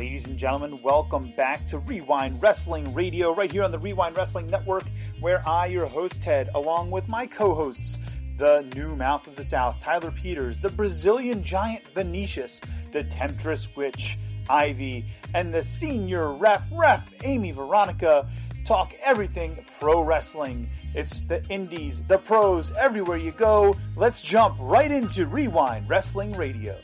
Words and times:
Ladies 0.00 0.24
and 0.24 0.38
gentlemen, 0.38 0.80
welcome 0.82 1.30
back 1.32 1.66
to 1.66 1.76
Wre-Wind 1.76 2.40
Wrestling 2.40 2.94
Radio, 2.94 3.34
right 3.34 3.52
here 3.52 3.64
on 3.64 3.70
the 3.70 3.78
Wre-Wind 3.78 4.16
Wrestling 4.16 4.46
Network, 4.46 4.84
where 5.20 5.46
I, 5.46 5.66
your 5.66 5.84
host 5.84 6.22
Ted, 6.22 6.48
along 6.54 6.90
with 6.90 7.06
my 7.10 7.26
co 7.26 7.54
hosts, 7.54 7.98
the 8.38 8.66
new 8.74 8.96
mouth 8.96 9.26
of 9.26 9.36
the 9.36 9.44
South, 9.44 9.78
Tyler 9.82 10.10
Peters, 10.10 10.58
the 10.58 10.70
Brazilian 10.70 11.44
giant 11.44 11.86
Vinicius, 11.88 12.62
the 12.92 13.04
temptress 13.04 13.76
witch, 13.76 14.18
Ivy, 14.48 15.04
and 15.34 15.52
the 15.52 15.62
senior 15.62 16.32
ref, 16.32 16.62
ref, 16.72 17.12
Amy 17.22 17.52
Veronica, 17.52 18.26
talk 18.64 18.94
everything 19.02 19.62
pro 19.80 20.02
wrestling. 20.02 20.70
It's 20.94 21.20
the 21.24 21.44
indies, 21.50 22.00
the 22.04 22.16
pros, 22.16 22.70
everywhere 22.78 23.18
you 23.18 23.32
go. 23.32 23.76
Let's 23.96 24.22
jump 24.22 24.56
right 24.60 24.90
into 24.90 25.26
Wre-Wind 25.26 25.90
Wrestling 25.90 26.32
Radio. 26.38 26.78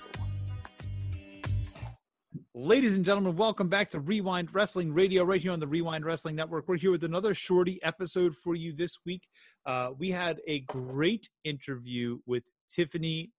Ladies 2.58 2.96
and 2.96 3.04
gentlemen, 3.04 3.36
welcome 3.36 3.68
back 3.68 3.90
to 3.90 4.00
Wre-Wind 4.00 4.48
Wrestling 4.54 4.90
Radio 4.90 5.24
right 5.24 5.42
here 5.42 5.52
on 5.52 5.60
the 5.60 5.66
Wre-Wind 5.66 6.06
Wrestling 6.06 6.36
Network. 6.36 6.66
We're 6.66 6.78
here 6.78 6.90
with 6.90 7.04
another 7.04 7.34
shorty 7.34 7.78
episode 7.82 8.34
for 8.34 8.54
you 8.54 8.72
this 8.72 8.96
week. 9.04 9.28
Uh, 9.66 9.90
we 9.98 10.10
had 10.10 10.40
a 10.46 10.60
great 10.60 11.28
interview 11.44 12.18
with 12.24 12.44
Tiffany 12.74 13.30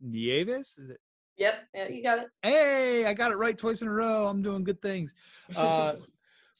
Nieves. 0.00 0.76
Is 0.78 0.90
it? 0.90 1.00
Yep, 1.38 1.54
yeah, 1.74 1.88
you 1.88 2.04
got 2.04 2.20
it. 2.20 2.28
Hey, 2.40 3.04
I 3.04 3.14
got 3.14 3.32
it 3.32 3.36
right 3.36 3.58
twice 3.58 3.82
in 3.82 3.88
a 3.88 3.92
row. 3.92 4.28
I'm 4.28 4.42
doing 4.42 4.62
good 4.62 4.80
things. 4.80 5.12
Uh, 5.56 5.94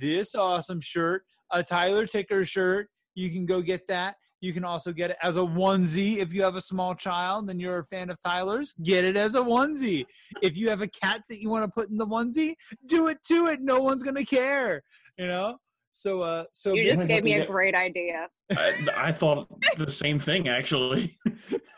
this 0.00 0.34
awesome 0.34 0.80
shirt, 0.80 1.22
a 1.52 1.62
Tyler 1.62 2.04
Ticker 2.04 2.44
shirt. 2.44 2.88
You 3.14 3.30
can 3.30 3.46
go 3.46 3.62
get 3.62 3.86
that. 3.86 4.16
You 4.40 4.52
can 4.52 4.64
also 4.64 4.92
get 4.92 5.10
it 5.10 5.16
as 5.22 5.36
a 5.36 5.40
onesie 5.40 6.18
if 6.18 6.32
you 6.32 6.42
have 6.42 6.54
a 6.54 6.60
small 6.60 6.94
child 6.94 7.50
and 7.50 7.60
you're 7.60 7.78
a 7.78 7.84
fan 7.84 8.10
of 8.10 8.20
Tyler's. 8.20 8.74
Get 8.82 9.04
it 9.04 9.16
as 9.16 9.34
a 9.34 9.40
onesie. 9.40 10.06
If 10.42 10.56
you 10.56 10.68
have 10.70 10.80
a 10.80 10.88
cat 10.88 11.22
that 11.28 11.40
you 11.40 11.50
want 11.50 11.64
to 11.64 11.68
put 11.68 11.90
in 11.90 11.96
the 11.96 12.06
onesie, 12.06 12.54
do 12.86 13.08
it 13.08 13.18
to 13.28 13.46
it. 13.46 13.60
No 13.60 13.80
one's 13.80 14.02
gonna 14.02 14.24
care. 14.24 14.82
You 15.16 15.26
know. 15.26 15.58
So, 15.90 16.20
uh, 16.20 16.44
so 16.52 16.74
you 16.74 16.94
just 16.94 17.08
gave 17.08 17.24
me 17.24 17.34
a 17.34 17.46
great 17.46 17.74
idea. 17.74 18.28
I, 18.56 18.86
I 18.96 19.12
thought 19.12 19.48
the 19.76 19.90
same 19.90 20.20
thing 20.20 20.48
actually. 20.48 21.18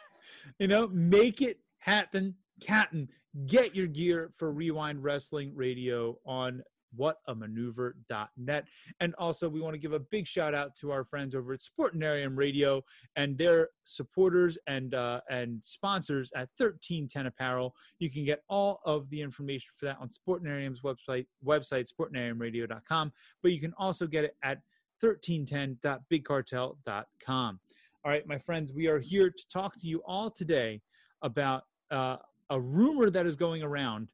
you 0.58 0.68
know, 0.68 0.88
make 0.88 1.40
it 1.40 1.58
happen, 1.78 2.34
Captain. 2.60 3.08
Get 3.46 3.74
your 3.74 3.86
gear 3.86 4.30
for 4.36 4.52
Wre-Wind 4.52 5.02
Wrestling 5.02 5.52
Radio 5.54 6.18
on 6.26 6.62
whatamaneuver.net. 6.98 8.64
And 9.00 9.14
also, 9.16 9.46
we 9.48 9.60
want 9.60 9.74
to 9.74 9.78
give 9.78 9.92
a 9.92 9.98
big 9.98 10.26
shout 10.26 10.54
out 10.54 10.74
to 10.76 10.90
our 10.90 11.04
friends 11.04 11.34
over 11.34 11.52
at 11.52 11.60
Sportinarium 11.60 12.34
Radio 12.36 12.82
and 13.16 13.36
their 13.36 13.68
supporters 13.84 14.56
and 14.66 14.94
uh, 14.94 15.20
and 15.28 15.62
sponsors 15.64 16.30
at 16.34 16.48
1310 16.56 17.26
Apparel. 17.26 17.74
You 17.98 18.10
can 18.10 18.24
get 18.24 18.42
all 18.48 18.80
of 18.84 19.10
the 19.10 19.20
information 19.20 19.72
for 19.78 19.84
that 19.86 19.98
on 20.00 20.08
Sportinarium's 20.08 20.82
website, 20.82 21.26
website 21.44 21.88
sportinariumradio.com, 21.92 23.12
but 23.42 23.52
you 23.52 23.60
can 23.60 23.74
also 23.78 24.06
get 24.06 24.24
it 24.24 24.36
at 24.42 24.60
1310.bigcartel.com. 25.02 27.60
All 28.02 28.10
right, 28.10 28.26
my 28.26 28.38
friends, 28.38 28.72
we 28.72 28.86
are 28.86 28.98
here 28.98 29.28
to 29.30 29.48
talk 29.48 29.76
to 29.76 29.86
you 29.86 30.00
all 30.06 30.30
today 30.30 30.80
about 31.22 31.64
uh, 31.90 32.16
a 32.48 32.58
rumor 32.58 33.10
that 33.10 33.26
is 33.26 33.36
going 33.36 33.62
around 33.62 34.08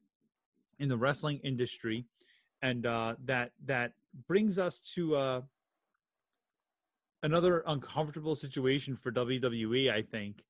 in 0.79 0.89
the 0.89 0.97
wrestling 0.97 1.39
industry 1.43 2.05
and 2.61 2.85
uh, 2.85 3.15
that 3.25 3.51
that 3.65 3.93
brings 4.27 4.59
us 4.59 4.79
to 4.95 5.15
uh, 5.15 5.41
another 7.23 7.63
uncomfortable 7.67 8.35
situation 8.35 8.95
for 8.95 9.11
WWE. 9.11 9.91
I 9.91 10.01
think, 10.01 10.43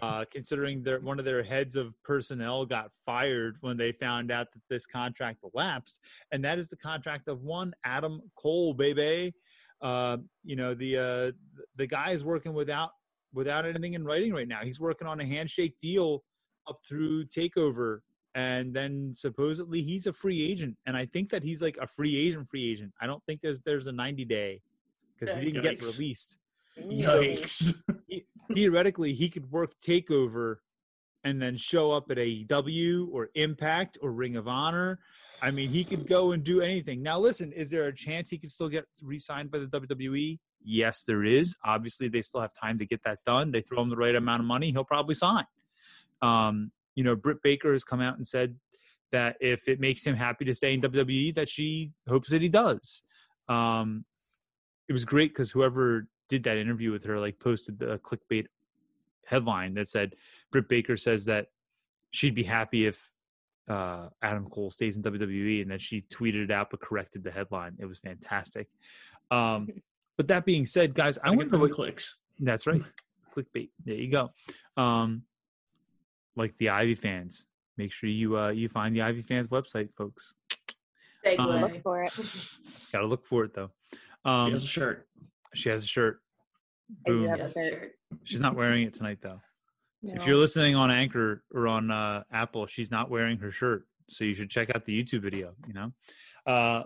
uh, 0.00 0.24
considering 0.32 0.82
their 0.82 1.00
one 1.00 1.18
of 1.18 1.24
their 1.24 1.42
heads 1.42 1.76
of 1.76 1.94
personnel 2.02 2.64
got 2.66 2.90
fired 3.04 3.56
when 3.60 3.76
they 3.76 3.92
found 3.92 4.30
out 4.30 4.52
that 4.52 4.62
this 4.68 4.86
contract 4.86 5.44
elapsed, 5.54 6.00
and 6.32 6.44
that 6.44 6.58
is 6.58 6.68
the 6.68 6.76
contract 6.76 7.28
of 7.28 7.42
one 7.42 7.74
Adam 7.84 8.22
Cole, 8.36 8.74
baby. 8.74 9.34
Uh, 9.80 10.18
you 10.44 10.56
know 10.56 10.74
the 10.74 10.96
uh, 10.96 11.32
the 11.76 11.86
guy 11.86 12.10
is 12.10 12.24
working 12.24 12.52
without 12.52 12.90
without 13.32 13.64
anything 13.64 13.94
in 13.94 14.04
writing 14.04 14.32
right 14.32 14.48
now. 14.48 14.60
He's 14.62 14.80
working 14.80 15.06
on 15.06 15.20
a 15.20 15.24
handshake 15.24 15.78
deal 15.78 16.24
up 16.68 16.76
through 16.86 17.24
Takeover 17.26 18.00
and 18.34 18.72
then 18.72 19.12
supposedly 19.14 19.82
he's 19.82 20.06
a 20.06 20.12
free 20.12 20.42
agent 20.42 20.76
and 20.86 20.96
i 20.96 21.04
think 21.04 21.28
that 21.30 21.42
he's 21.42 21.60
like 21.60 21.76
a 21.80 21.86
free 21.86 22.16
agent 22.16 22.48
free 22.48 22.70
agent 22.70 22.92
i 23.00 23.06
don't 23.06 23.22
think 23.24 23.40
there's 23.40 23.60
there's 23.60 23.86
a 23.86 23.92
90 23.92 24.24
day 24.24 24.60
because 25.18 25.34
he 25.34 25.46
didn't 25.46 25.62
get 25.62 25.80
released 25.80 26.38
Yikes. 26.78 27.74
he, 28.06 28.24
theoretically 28.54 29.12
he 29.12 29.28
could 29.28 29.50
work 29.50 29.72
takeover 29.80 30.56
and 31.24 31.40
then 31.40 31.56
show 31.56 31.92
up 31.92 32.10
at 32.10 32.16
AEW 32.16 33.08
or 33.12 33.28
Impact 33.34 33.98
or 34.02 34.12
Ring 34.12 34.36
of 34.36 34.48
Honor. 34.48 34.98
I 35.42 35.50
mean, 35.50 35.70
he 35.70 35.84
could 35.84 36.06
go 36.06 36.32
and 36.32 36.44
do 36.44 36.60
anything. 36.60 37.02
Now, 37.02 37.18
listen, 37.18 37.52
is 37.52 37.70
there 37.70 37.86
a 37.86 37.94
chance 37.94 38.28
he 38.30 38.38
could 38.38 38.50
still 38.50 38.68
get 38.68 38.84
re-signed 39.02 39.50
by 39.50 39.58
the 39.58 39.66
WWE? 39.66 40.38
Yes, 40.62 41.04
there 41.04 41.24
is. 41.24 41.54
Obviously, 41.64 42.08
they 42.08 42.20
still 42.20 42.40
have 42.40 42.52
time 42.52 42.78
to 42.78 42.86
get 42.86 43.02
that 43.04 43.18
done. 43.24 43.50
They 43.50 43.62
throw 43.62 43.80
him 43.82 43.88
the 43.88 43.96
right 43.96 44.14
amount 44.14 44.40
of 44.40 44.46
money, 44.46 44.70
he'll 44.70 44.84
probably 44.84 45.14
sign. 45.14 45.44
Um, 46.20 46.70
you 46.94 47.04
know, 47.04 47.16
Britt 47.16 47.42
Baker 47.42 47.72
has 47.72 47.84
come 47.84 48.00
out 48.00 48.16
and 48.16 48.26
said 48.26 48.56
that 49.12 49.36
if 49.40 49.68
it 49.68 49.80
makes 49.80 50.04
him 50.04 50.14
happy 50.14 50.44
to 50.44 50.54
stay 50.54 50.74
in 50.74 50.80
WWE, 50.80 51.34
that 51.34 51.48
she 51.48 51.92
hopes 52.08 52.30
that 52.30 52.42
he 52.42 52.48
does. 52.48 53.02
Um, 53.48 54.04
it 54.88 54.92
was 54.92 55.04
great 55.04 55.32
because 55.32 55.50
whoever 55.50 56.06
did 56.28 56.44
that 56.44 56.56
interview 56.56 56.92
with 56.92 57.04
her 57.04 57.18
like 57.18 57.38
posted 57.38 57.78
the 57.78 57.98
clickbait 57.98 58.46
headline 59.26 59.74
that 59.74 59.88
said 59.88 60.14
Britt 60.50 60.68
Baker 60.68 60.96
says 60.96 61.24
that 61.26 61.46
she'd 62.10 62.34
be 62.34 62.42
happy 62.42 62.86
if 62.86 63.10
uh, 63.68 64.08
Adam 64.22 64.48
Cole 64.50 64.70
stays 64.70 64.96
in 64.96 65.02
WWE, 65.02 65.62
and 65.62 65.70
then 65.70 65.78
she 65.78 66.02
tweeted 66.02 66.44
it 66.44 66.50
out 66.50 66.70
but 66.70 66.80
corrected 66.80 67.22
the 67.22 67.30
headline. 67.30 67.76
It 67.78 67.86
was 67.86 68.00
fantastic. 68.00 68.68
Um, 69.30 69.68
but 70.16 70.28
that 70.28 70.44
being 70.44 70.66
said, 70.66 70.94
guys, 70.94 71.18
I, 71.18 71.30
I 71.30 71.36
to 71.36 71.44
the 71.44 71.68
clicks. 71.68 72.18
That's 72.40 72.66
right, 72.66 72.82
clickbait. 73.36 73.70
There 73.84 73.94
you 73.94 74.10
go. 74.10 74.30
Um, 74.76 75.22
like 76.36 76.56
the 76.58 76.68
Ivy 76.70 76.94
fans. 76.94 77.46
Make 77.76 77.92
sure 77.92 78.08
you 78.10 78.38
uh, 78.38 78.50
you 78.50 78.68
find 78.68 78.94
the 78.94 79.02
Ivy 79.02 79.22
fans 79.22 79.48
website, 79.48 79.88
folks. 79.96 80.34
Segue. 81.24 81.38
Um, 81.38 81.60
Look 81.62 81.82
for 81.82 82.02
it. 82.02 82.12
Gotta 82.92 83.06
look 83.06 83.26
for 83.26 83.44
it 83.44 83.54
though. 83.54 83.70
He 83.92 83.98
Um, 84.24 84.52
has 84.52 84.64
a 84.64 84.68
shirt. 84.68 85.06
she 85.54 85.68
has 85.68 85.84
a 85.84 85.86
shirt. 85.86 86.20
Boom. 87.04 87.26
have 87.28 87.40
a 87.40 87.52
shirt. 87.52 87.72
shirt. 87.72 87.92
She's 88.24 88.40
not 88.40 88.56
wearing 88.56 88.84
it 88.84 88.94
tonight 88.94 89.18
though. 89.20 89.40
No. 90.02 90.14
If 90.14 90.26
you're 90.26 90.36
listening 90.36 90.74
on 90.76 90.90
Anchor 90.90 91.42
or 91.52 91.68
on 91.68 91.90
uh, 91.90 92.22
Apple, 92.32 92.66
she's 92.66 92.90
not 92.90 93.10
wearing 93.10 93.36
her 93.38 93.50
shirt, 93.50 93.86
so 94.08 94.24
you 94.24 94.34
should 94.34 94.48
check 94.50 94.74
out 94.74 94.84
the 94.86 95.02
YouTube 95.02 95.20
video. 95.20 95.52
You 95.66 95.74
know. 95.74 95.92
Uh, 96.46 96.84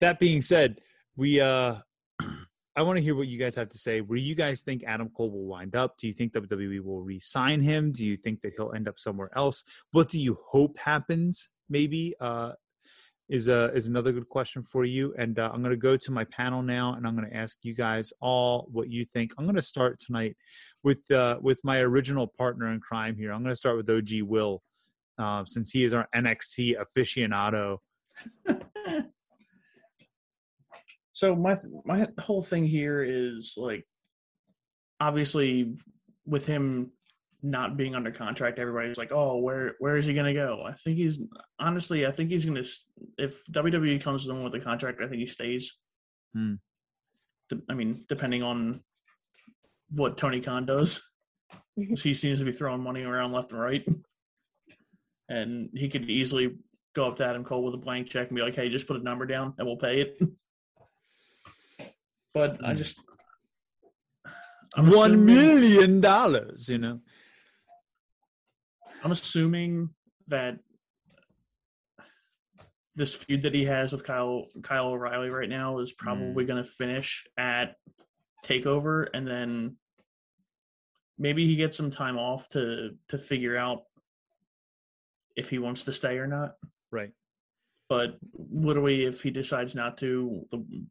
that 0.00 0.18
being 0.18 0.40
said, 0.40 0.80
we 1.16 1.40
uh, 1.40 1.76
I 2.76 2.82
want 2.82 2.96
to 2.96 3.02
hear 3.02 3.14
what 3.14 3.28
you 3.28 3.38
guys 3.38 3.54
have 3.54 3.68
to 3.68 3.78
say. 3.78 4.00
Where 4.00 4.18
you 4.18 4.34
guys 4.34 4.62
think 4.62 4.82
Adam 4.84 5.08
Cole 5.16 5.30
will 5.30 5.44
wind 5.44 5.76
up? 5.76 5.96
Do 5.98 6.08
you 6.08 6.12
think 6.12 6.32
WWE 6.32 6.82
will 6.82 7.02
re-sign 7.02 7.60
him? 7.60 7.92
Do 7.92 8.04
you 8.04 8.16
think 8.16 8.40
that 8.40 8.54
he'll 8.56 8.72
end 8.72 8.88
up 8.88 8.98
somewhere 8.98 9.30
else? 9.36 9.62
What 9.92 10.08
do 10.08 10.20
you 10.20 10.38
hope 10.44 10.76
happens? 10.78 11.48
Maybe 11.68 12.14
uh, 12.20 12.52
is 13.28 13.48
a 13.48 13.72
is 13.74 13.86
another 13.86 14.12
good 14.12 14.28
question 14.28 14.64
for 14.64 14.84
you. 14.84 15.14
And 15.16 15.38
uh, 15.38 15.50
I'm 15.52 15.62
going 15.62 15.70
to 15.70 15.76
go 15.76 15.96
to 15.96 16.12
my 16.12 16.24
panel 16.24 16.62
now, 16.62 16.94
and 16.94 17.06
I'm 17.06 17.16
going 17.16 17.30
to 17.30 17.36
ask 17.36 17.58
you 17.62 17.74
guys 17.74 18.12
all 18.20 18.66
what 18.72 18.90
you 18.90 19.04
think. 19.04 19.32
I'm 19.38 19.44
going 19.44 19.56
to 19.56 19.62
start 19.62 20.00
tonight 20.00 20.36
with 20.82 21.08
uh, 21.12 21.38
with 21.40 21.60
my 21.62 21.78
original 21.78 22.26
partner 22.26 22.72
in 22.72 22.80
crime 22.80 23.16
here. 23.16 23.32
I'm 23.32 23.42
going 23.42 23.52
to 23.52 23.56
start 23.56 23.76
with 23.76 23.88
OG 23.88 24.22
Will, 24.22 24.62
uh, 25.18 25.44
since 25.46 25.70
he 25.70 25.84
is 25.84 25.94
our 25.94 26.08
NXT 26.14 26.76
aficionado. 26.76 27.78
So 31.14 31.36
my 31.36 31.56
my 31.84 32.08
whole 32.18 32.42
thing 32.42 32.66
here 32.66 33.00
is 33.02 33.54
like, 33.56 33.86
obviously, 35.00 35.76
with 36.26 36.44
him 36.44 36.90
not 37.40 37.76
being 37.76 37.94
under 37.94 38.10
contract, 38.10 38.58
everybody's 38.58 38.98
like, 38.98 39.12
"Oh, 39.12 39.38
where 39.38 39.76
where 39.78 39.96
is 39.96 40.06
he 40.06 40.14
gonna 40.14 40.34
go?" 40.34 40.64
I 40.66 40.72
think 40.72 40.96
he's 40.96 41.20
honestly, 41.60 42.04
I 42.04 42.10
think 42.10 42.30
he's 42.30 42.44
gonna. 42.44 42.64
If 43.16 43.44
WWE 43.46 44.00
comes 44.02 44.24
to 44.24 44.32
him 44.32 44.42
with 44.42 44.56
a 44.56 44.60
contract, 44.60 45.00
I 45.00 45.06
think 45.06 45.20
he 45.20 45.26
stays. 45.26 45.78
Hmm. 46.34 46.54
I 47.70 47.74
mean, 47.74 48.04
depending 48.08 48.42
on 48.42 48.82
what 49.90 50.18
Tony 50.18 50.40
Khan 50.40 50.66
does, 50.66 51.00
'Cause 51.78 52.02
he 52.02 52.12
seems 52.12 52.40
to 52.40 52.44
be 52.44 52.50
throwing 52.50 52.82
money 52.82 53.02
around 53.02 53.30
left 53.30 53.52
and 53.52 53.60
right, 53.60 53.86
and 55.28 55.70
he 55.74 55.88
could 55.88 56.10
easily 56.10 56.56
go 56.92 57.06
up 57.06 57.18
to 57.18 57.24
Adam 57.24 57.44
Cole 57.44 57.62
with 57.62 57.74
a 57.74 57.78
blank 57.78 58.08
check 58.08 58.28
and 58.28 58.36
be 58.36 58.42
like, 58.42 58.56
"Hey, 58.56 58.68
just 58.68 58.88
put 58.88 59.00
a 59.00 59.04
number 59.04 59.26
down 59.26 59.54
and 59.58 59.66
we'll 59.66 59.76
pay 59.76 60.00
it." 60.00 60.18
But 62.34 62.62
I 62.64 62.72
Hmm. 62.72 62.76
just, 62.78 62.98
I'm 64.74 64.90
One 64.90 65.12
assuming- 65.12 65.24
million 65.26 66.00
dollars, 66.00 66.68
you 66.68 66.78
know. 66.78 67.00
I'm 69.04 69.12
assuming 69.12 69.94
that 70.26 70.58
this 72.96 73.14
feud 73.14 73.42
that 73.42 73.54
he 73.54 73.64
has 73.66 73.92
with 73.92 74.04
Kyle 74.04 74.46
Kyle 74.62 74.86
O'Reilly 74.88 75.28
right 75.30 75.48
now 75.48 75.78
is 75.78 75.92
probably 75.92 76.44
going 76.44 76.62
to 76.62 76.68
finish 76.68 77.24
at 77.36 77.76
Takeover, 78.44 79.08
and 79.14 79.26
then 79.26 79.76
maybe 81.18 81.46
he 81.46 81.54
gets 81.56 81.76
some 81.76 81.90
time 81.90 82.18
off 82.18 82.48
to 82.50 82.96
to 83.08 83.18
figure 83.18 83.56
out 83.56 83.84
if 85.36 85.50
he 85.50 85.58
wants 85.58 85.84
to 85.84 85.92
stay 85.92 86.18
or 86.18 86.26
not. 86.26 86.54
Right. 86.90 87.12
But 87.88 88.18
literally, 88.32 89.04
if 89.04 89.22
he 89.22 89.30
decides 89.30 89.74
not 89.74 89.98
to, 89.98 90.46
the, 90.50 90.86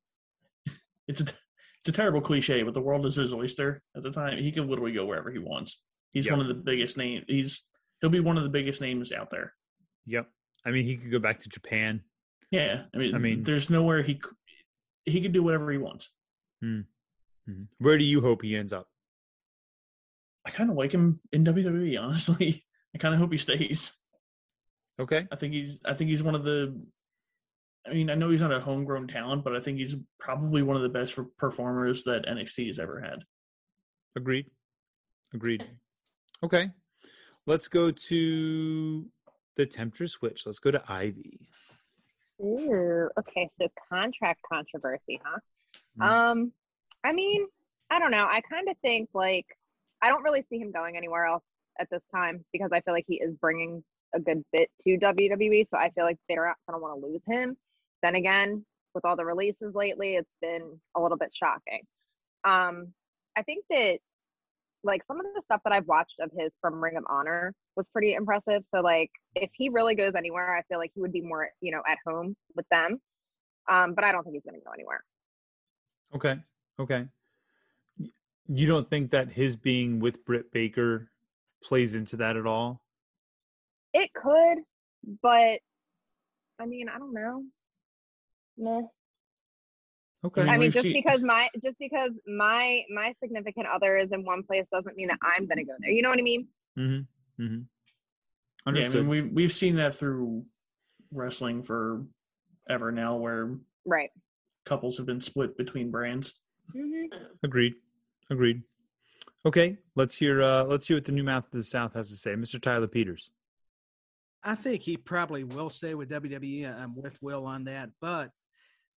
it's 1.08 1.22
a 1.22 1.26
it's 1.26 1.90
a 1.90 1.92
terrible 1.92 2.22
cliche, 2.22 2.64
but 2.64 2.74
the 2.74 2.82
world 2.82 3.06
is 3.06 3.16
his 3.16 3.34
oyster. 3.34 3.82
At 3.96 4.04
the 4.04 4.12
time, 4.12 4.38
he 4.38 4.52
can 4.52 4.68
literally 4.70 4.94
go 4.94 5.06
wherever 5.06 5.30
he 5.32 5.40
wants. 5.40 5.80
He's 6.12 6.26
Yep. 6.26 6.38
one 6.38 6.42
of 6.42 6.48
the 6.48 6.54
biggest 6.64 6.98
name. 6.98 7.24
He's 7.28 7.68
he'll 8.02 8.10
be 8.10 8.20
one 8.22 8.38
of 8.38 8.44
the 8.44 8.50
biggest 8.50 8.80
names 8.82 9.12
out 9.12 9.30
there. 9.32 9.54
Yep. 10.06 10.30
I 10.66 10.72
mean, 10.72 10.86
he 10.86 10.96
could 10.98 11.12
go 11.12 11.20
back 11.20 11.40
to 11.40 11.50
Japan. 11.50 12.02
Yeah, 12.52 12.84
I 12.94 12.98
mean, 12.98 13.16
I 13.16 13.18
mean- 13.18 13.44
there's 13.44 13.70
nowhere 13.70 14.02
he 14.04 14.22
he 15.06 15.20
can 15.22 15.32
do 15.34 15.44
whatever 15.44 15.72
he 15.72 15.78
wants. 15.78 16.10
Mhm. 16.64 16.86
Where 17.80 17.98
do 17.98 18.06
you 18.06 18.22
hope 18.22 18.42
he 18.42 18.56
ends 18.56 18.72
up? 18.72 18.88
I 20.46 20.52
kind 20.52 20.70
of 20.70 20.76
like 20.78 20.92
him 20.94 21.20
in 21.32 21.44
WWE. 21.44 21.98
Honestly, 22.02 22.64
I 22.96 22.98
kind 22.98 23.14
of 23.14 23.20
hope 23.20 23.32
he 23.32 23.38
stays. 23.38 23.92
Okay. 25.00 25.28
I 25.32 25.36
think 25.36 25.54
he's 25.54 25.80
I 25.84 25.94
think 25.94 26.10
he's 26.10 26.24
one 26.24 26.36
of 26.36 26.44
the. 26.44 26.80
I 27.86 27.94
mean, 27.94 28.10
I 28.10 28.16
know 28.16 28.30
he's 28.30 28.42
not 28.42 28.54
a 28.54 28.60
homegrown 28.60 29.08
talent, 29.08 29.44
but 29.44 29.56
I 29.56 29.60
think 29.60 29.78
he's 29.78 29.96
probably 30.20 30.62
one 30.62 30.78
of 30.78 30.84
the 30.84 30.90
best 30.90 31.18
performers 31.38 32.04
that 32.04 32.26
NXT 32.26 32.68
has 32.68 32.80
ever 32.80 33.02
had. 33.02 33.26
Agreed. 34.16 34.46
Agreed. 35.34 35.66
Okay. 36.44 36.70
Let's 37.46 37.68
go 37.68 37.92
to 37.92 39.06
the 39.58 39.66
temptress 39.66 40.22
witch. 40.22 40.44
Let's 40.46 40.60
go 40.60 40.72
to 40.72 40.82
Ivy. 40.88 41.50
Ooh, 42.42 43.10
okay, 43.20 43.50
so 43.58 43.68
contract 43.90 44.42
controversy, 44.50 45.20
huh? 45.24 45.40
Mm. 46.00 46.04
Um, 46.06 46.54
I 47.04 47.14
mean, 47.14 47.46
I 47.90 48.00
don't 48.00 48.12
know. 48.12 48.26
I 48.30 48.42
kind 48.42 48.70
of 48.70 48.78
think 48.82 49.10
like 49.14 49.46
I 50.02 50.10
don't 50.10 50.24
really 50.24 50.46
see 50.50 50.58
him 50.58 50.72
going 50.72 50.98
anywhere 50.98 51.26
else 51.26 51.44
at 51.80 51.90
this 51.90 52.02
time 52.14 52.44
because 52.52 52.72
I 52.74 52.82
feel 52.82 52.94
like 52.94 53.06
he 53.08 53.16
is 53.16 53.36
bringing 53.36 53.84
a 54.14 54.20
good 54.20 54.44
bit 54.52 54.70
to 54.84 54.98
WWE. 54.98 55.68
So 55.70 55.78
I 55.78 55.90
feel 55.92 56.06
like 56.06 56.18
they're 56.28 56.46
not 56.46 56.58
gonna 56.68 56.82
want 56.82 57.00
to 57.00 57.06
lose 57.06 57.22
him. 57.28 57.56
Then 58.04 58.16
again, 58.16 58.64
with 58.94 59.06
all 59.06 59.16
the 59.16 59.26
releases 59.26 59.74
lately, 59.74 60.16
it's 60.16 60.30
been 60.42 60.80
a 60.96 61.02
little 61.02 61.18
bit 61.18 61.32
shocking. 61.34 61.82
Um, 62.44 62.94
I 63.36 63.42
think 63.42 63.66
that 63.70 63.98
like 64.84 65.02
some 65.08 65.20
of 65.20 65.26
the 65.34 65.42
stuff 65.46 65.62
that 65.64 65.74
I've 65.74 65.88
watched 65.88 66.20
of 66.20 66.30
his 66.38 66.56
from 66.62 66.84
Ring 66.84 66.98
of 66.98 67.06
Honor 67.10 67.54
was 67.78 67.88
pretty 67.88 68.14
impressive. 68.14 68.64
So 68.68 68.82
like 68.82 69.10
if 69.34 69.50
he 69.54 69.70
really 69.70 69.96
goes 69.96 70.14
anywhere, 70.16 70.56
I 70.56 70.62
feel 70.64 70.78
like 70.78 70.92
he 70.94 71.02
would 71.02 71.14
be 71.14 71.22
more, 71.22 71.50
you 71.62 71.72
know, 71.72 71.82
at 71.90 71.98
home 72.06 72.36
with 72.56 72.68
them. 72.70 73.00
Um, 73.70 73.94
but 73.96 74.04
I 74.04 74.12
don't 74.12 74.24
think 74.24 74.36
he's 74.36 74.44
gonna 74.44 74.62
go 74.64 74.72
anywhere. 74.74 75.04
Okay. 76.14 76.36
Okay. 76.80 77.08
You 78.48 78.68
don't 78.68 78.90
think 78.90 79.12
that 79.12 79.32
his 79.32 79.56
being 79.56 80.00
with 80.02 80.26
Britt 80.26 80.52
Baker 80.52 81.10
plays 81.64 81.96
into 81.96 82.18
that 82.18 82.36
at 82.36 82.46
all? 82.46 82.84
It 83.94 84.12
could, 84.14 84.58
but 85.22 85.62
I 86.60 86.66
mean, 86.66 86.90
I 86.90 87.00
don't 87.00 87.14
know. 87.14 87.44
Meh. 88.58 88.82
Okay. 90.26 90.42
I 90.44 90.54
I 90.54 90.58
mean, 90.58 90.72
just 90.72 90.84
seen- 90.84 90.94
because 90.94 91.22
my 91.22 91.50
just 91.62 91.78
because 91.80 92.12
my 92.28 92.84
my 92.94 93.14
significant 93.22 93.68
other 93.68 93.98
is 93.98 94.12
in 94.12 94.24
one 94.24 94.44
place 94.44 94.66
doesn't 94.72 94.96
mean 94.96 95.08
that 95.08 95.20
I'm 95.22 95.48
gonna 95.48 95.66
go 95.66 95.74
there. 95.80 95.90
You 95.92 96.02
know 96.02 96.10
what 96.10 96.20
I 96.20 96.24
mean? 96.24 96.48
Mm-hmm. 96.78 97.44
Mm-hmm. 97.44 98.76
Yeah, 98.76 98.86
I 98.86 98.90
mean, 98.90 99.08
we 99.10 99.22
we've 99.22 99.52
seen 99.54 99.76
that 99.78 99.96
through 99.96 100.46
wrestling 101.12 101.62
for 101.64 102.06
ever 102.70 102.92
now, 102.92 103.18
where 103.18 103.58
Right. 103.86 104.10
couples 104.66 104.96
have 104.98 105.06
been 105.06 105.20
split 105.20 105.58
between 105.58 105.92
brands. 105.92 106.36
hmm 106.72 107.06
Agreed. 107.44 107.74
Agreed. 108.30 108.64
Okay. 109.46 109.78
Let's 109.96 110.16
hear. 110.16 110.42
Uh, 110.42 110.64
let's 110.64 110.88
hear 110.88 110.96
what 110.96 111.04
the 111.04 111.12
new 111.12 111.24
mouth 111.24 111.44
of 111.46 111.52
the 111.52 111.64
South 111.64 111.94
has 111.96 112.10
to 112.10 112.16
say, 112.16 112.34
Mr. 112.36 112.62
Tyler 112.62 112.88
Peters. 112.88 113.30
I 114.42 114.56
think 114.56 114.82
he 114.82 114.96
probably 114.96 115.44
will 115.44 115.70
stay 115.70 115.94
with 115.96 116.10
WWE. 116.10 116.66
I'm 116.74 116.96
with 116.96 117.22
Will 117.22 117.46
on 117.46 117.66
that. 117.66 117.90
But 118.00 118.32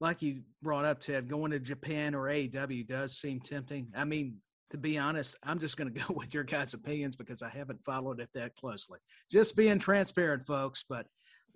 like 0.04 0.22
you 0.22 0.42
brought 0.62 0.84
up, 0.84 1.00
Ted, 1.00 1.28
going 1.28 1.50
to 1.50 1.58
Japan 1.58 2.14
or 2.14 2.28
AEW 2.28 2.86
does 2.86 3.16
seem 3.16 3.40
tempting. 3.40 3.88
I 3.96 4.04
mean, 4.04 4.36
to 4.70 4.76
be 4.76 4.98
honest, 4.98 5.36
I'm 5.42 5.58
just 5.58 5.76
going 5.76 5.92
to 5.94 6.00
go 6.00 6.14
with 6.14 6.32
your 6.32 6.44
guys' 6.44 6.74
opinions 6.74 7.16
because 7.16 7.42
I 7.42 7.48
haven't 7.48 7.82
followed 7.82 8.20
it 8.20 8.28
that 8.34 8.54
closely. 8.54 8.98
Just 9.32 9.56
being 9.56 9.78
transparent, 9.78 10.46
folks. 10.46 10.84
But 10.88 11.06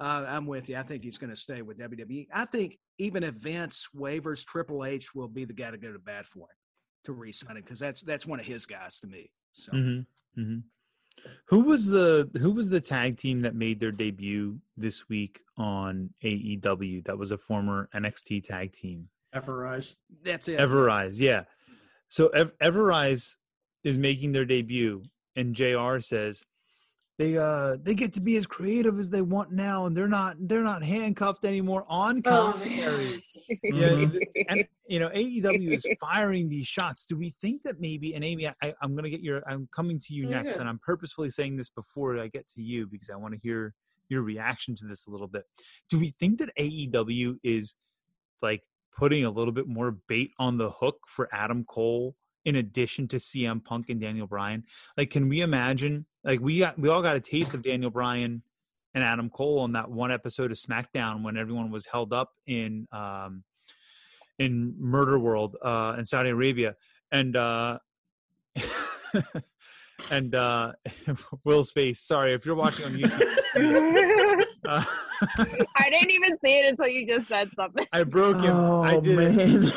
uh, 0.00 0.24
I'm 0.26 0.46
with 0.46 0.68
you. 0.68 0.76
I 0.76 0.82
think 0.82 1.04
he's 1.04 1.18
going 1.18 1.30
to 1.30 1.36
stay 1.36 1.62
with 1.62 1.78
WWE. 1.78 2.26
I 2.32 2.46
think 2.46 2.78
even 2.98 3.22
if 3.22 3.34
Vince 3.34 3.86
waivers, 3.94 4.44
Triple 4.44 4.84
H 4.84 5.14
will 5.14 5.28
be 5.28 5.44
the 5.44 5.52
guy 5.52 5.70
to 5.70 5.78
go 5.78 5.92
to 5.92 5.98
bat 5.98 6.26
for 6.26 6.40
him 6.40 6.56
to 7.04 7.12
re-sign 7.12 7.56
him 7.56 7.62
because 7.62 7.78
that's 7.78 8.02
that's 8.02 8.26
one 8.26 8.40
of 8.40 8.46
his 8.46 8.66
guys 8.66 8.98
to 9.00 9.06
me. 9.06 9.30
So 9.52 9.72
Mm-hmm. 9.72 10.40
Mm-hmm. 10.40 10.58
Who 11.46 11.60
was 11.60 11.86
the 11.86 12.30
Who 12.38 12.52
was 12.52 12.68
the 12.68 12.80
tag 12.80 13.16
team 13.16 13.42
that 13.42 13.54
made 13.54 13.80
their 13.80 13.92
debut 13.92 14.58
this 14.76 15.08
week 15.08 15.40
on 15.56 16.10
AEW? 16.22 17.04
That 17.04 17.18
was 17.18 17.30
a 17.30 17.38
former 17.38 17.88
NXT 17.94 18.44
tag 18.44 18.72
team. 18.72 19.08
Everrise. 19.34 19.96
that's 20.24 20.48
it. 20.48 20.58
Everrise, 20.58 21.18
yeah. 21.18 21.44
So 22.08 22.28
Ev- 22.28 22.56
Everrise 22.58 23.36
is 23.84 23.98
making 23.98 24.32
their 24.32 24.44
debut, 24.44 25.04
and 25.36 25.54
Jr. 25.54 26.00
says 26.00 26.42
they 27.18 27.36
uh 27.36 27.76
they 27.82 27.94
get 27.94 28.12
to 28.14 28.20
be 28.20 28.36
as 28.36 28.46
creative 28.46 28.98
as 28.98 29.10
they 29.10 29.22
want 29.22 29.50
now, 29.52 29.86
and 29.86 29.96
they're 29.96 30.08
not 30.08 30.36
they're 30.40 30.62
not 30.62 30.82
handcuffed 30.84 31.44
anymore 31.44 31.84
on 31.88 32.22
Oh, 32.24 32.52
commentary. 32.52 33.06
man. 33.06 33.22
Yeah, 33.64 34.08
and 34.48 34.64
you 34.88 35.00
know 35.00 35.08
AEW 35.08 35.74
is 35.74 35.84
firing 36.00 36.48
these 36.48 36.66
shots. 36.66 37.06
Do 37.06 37.16
we 37.16 37.30
think 37.40 37.62
that 37.64 37.80
maybe? 37.80 38.14
And 38.14 38.24
Amy, 38.24 38.46
I, 38.46 38.74
I'm 38.82 38.92
going 38.92 39.04
to 39.04 39.10
get 39.10 39.20
your. 39.20 39.42
I'm 39.48 39.68
coming 39.74 39.98
to 40.06 40.14
you 40.14 40.26
next, 40.26 40.56
and 40.58 40.68
I'm 40.68 40.78
purposefully 40.78 41.30
saying 41.30 41.56
this 41.56 41.70
before 41.70 42.18
I 42.18 42.28
get 42.28 42.48
to 42.50 42.62
you 42.62 42.86
because 42.86 43.10
I 43.10 43.16
want 43.16 43.34
to 43.34 43.40
hear 43.40 43.74
your 44.08 44.22
reaction 44.22 44.76
to 44.76 44.86
this 44.86 45.06
a 45.06 45.10
little 45.10 45.26
bit. 45.28 45.42
Do 45.90 45.98
we 45.98 46.08
think 46.20 46.38
that 46.38 46.50
AEW 46.58 47.36
is 47.42 47.74
like 48.42 48.62
putting 48.96 49.24
a 49.24 49.30
little 49.30 49.52
bit 49.52 49.66
more 49.66 49.96
bait 50.08 50.30
on 50.38 50.56
the 50.56 50.70
hook 50.70 50.98
for 51.08 51.28
Adam 51.32 51.64
Cole 51.64 52.14
in 52.48 52.56
addition 52.56 53.06
to 53.08 53.16
CM 53.16 53.62
Punk 53.62 53.90
and 53.90 54.00
Daniel 54.00 54.26
Bryan? 54.26 54.64
Like, 54.96 55.10
can 55.10 55.28
we 55.28 55.42
imagine? 55.42 56.06
Like, 56.24 56.40
we 56.40 56.60
got 56.60 56.78
we 56.78 56.88
all 56.88 57.02
got 57.02 57.14
a 57.14 57.20
taste 57.20 57.52
of 57.52 57.62
Daniel 57.62 57.90
Bryan 57.90 58.42
and 58.94 59.04
Adam 59.04 59.28
Cole 59.28 59.60
on 59.60 59.72
that 59.72 59.90
one 59.90 60.10
episode 60.10 60.50
of 60.50 60.56
SmackDown 60.56 61.22
when 61.22 61.36
everyone 61.36 61.70
was 61.70 61.84
held 61.84 62.14
up 62.14 62.32
in 62.46 62.88
um, 62.90 63.44
in 64.38 64.74
Murder 64.78 65.18
World 65.18 65.56
uh, 65.60 65.96
in 65.98 66.06
Saudi 66.06 66.30
Arabia, 66.30 66.74
and 67.12 67.36
uh, 67.36 67.78
and 70.10 70.34
uh, 70.34 70.72
Will's 71.44 71.70
face. 71.70 72.00
Sorry 72.00 72.32
if 72.32 72.46
you're 72.46 72.54
watching 72.54 72.86
on 72.86 72.92
YouTube. 72.92 74.44
Uh, 74.64 74.84
I 75.76 75.88
didn't 75.88 76.10
even 76.10 76.36
see 76.44 76.58
it 76.58 76.68
until 76.68 76.88
you 76.88 77.06
just 77.06 77.26
said 77.28 77.48
something. 77.56 77.86
I 77.92 78.02
broke 78.02 78.40
him. 78.40 78.54
Oh, 78.54 78.82
I 78.82 79.00
did, 79.00 79.18
it. 79.18 79.36
man. 79.36 79.72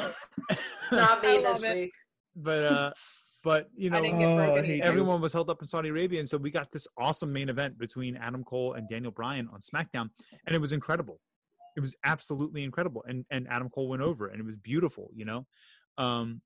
Not 0.92 1.24
I 1.24 1.38
me 1.38 1.44
love 1.44 1.62
this 1.62 1.64
it. 1.64 1.92
Week. 2.36 2.44
but 2.44 2.64
uh, 2.64 2.92
but 3.44 3.70
you 3.76 3.90
know, 3.90 3.98
I 3.98 4.02
didn't 4.02 4.20
get 4.20 4.28
Oh, 4.30 4.38
I 4.38 4.46
broken 4.48 4.66
hate 4.66 4.78
either. 4.80 4.86
everyone 4.90 5.22
was 5.22 5.34
held 5.34 5.50
up 5.50 5.62
in 5.62 5.68
Saudi 5.68 5.90
Arabia, 5.90 6.20
and 6.20 6.30
so 6.30 6.38
we 6.38 6.52
got 6.52 6.72
this 6.72 6.88
awesome 6.98 7.32
main 7.34 7.50
event 7.50 7.78
between 7.78 8.16
Adam 8.16 8.44
Cole 8.44 8.74
and 8.74 8.88
Daniel 8.90 9.12
Bryan 9.12 9.50
on 9.54 9.60
SmackDown, 9.62 10.10
and 10.46 10.56
it 10.56 10.60
was 10.62 10.72
incredible. 10.72 11.20
It 11.76 11.80
was 11.80 11.96
absolutely 12.04 12.64
incredible, 12.64 13.04
and 13.08 13.26
and 13.32 13.48
Adam 13.50 13.70
Cole 13.70 13.88
went 13.88 14.02
over, 14.02 14.28
and 14.28 14.40
it 14.40 14.46
was 14.46 14.58
beautiful. 14.58 15.10
You 15.16 15.26
know, 15.26 15.48
um, 15.98 16.42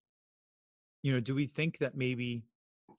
you 1.01 1.11
know, 1.11 1.19
do 1.19 1.35
we 1.35 1.47
think 1.47 1.79
that 1.79 1.95
maybe 1.95 2.43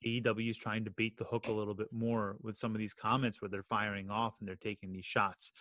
AEW 0.05 0.49
is 0.49 0.57
trying 0.57 0.85
to 0.85 0.91
bait 0.91 1.17
the 1.17 1.23
hook 1.25 1.47
a 1.47 1.51
little 1.51 1.73
bit 1.73 1.87
more 1.91 2.35
with 2.41 2.57
some 2.57 2.73
of 2.73 2.77
these 2.79 2.93
comments 2.93 3.41
where 3.41 3.49
they're 3.49 3.63
firing 3.63 4.09
off 4.11 4.35
and 4.39 4.47
they're 4.47 4.55
taking 4.55 4.91
these 4.93 5.05
shots? 5.05 5.51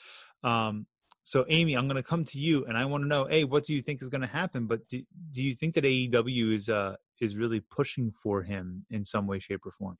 Um, 0.44 0.86
so, 1.26 1.44
Amy, 1.48 1.74
I'm 1.74 1.88
going 1.88 1.96
to 1.96 2.04
come 2.04 2.24
to 2.24 2.38
you, 2.38 2.64
and 2.66 2.78
I 2.78 2.84
want 2.84 3.02
to 3.02 3.08
know, 3.08 3.24
hey, 3.24 3.42
what 3.42 3.64
do 3.64 3.74
you 3.74 3.82
think 3.82 4.00
is 4.00 4.08
going 4.08 4.20
to 4.20 4.28
happen? 4.28 4.68
But 4.68 4.86
do, 4.88 5.02
do 5.32 5.42
you 5.42 5.56
think 5.56 5.74
that 5.74 5.82
AEW 5.82 6.54
is 6.54 6.68
uh 6.68 6.94
is 7.20 7.36
really 7.36 7.58
pushing 7.58 8.12
for 8.12 8.42
him 8.42 8.86
in 8.90 9.04
some 9.04 9.26
way, 9.26 9.40
shape, 9.40 9.66
or 9.66 9.72
form? 9.72 9.98